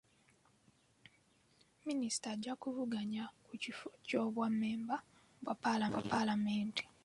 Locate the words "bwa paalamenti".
5.41-6.83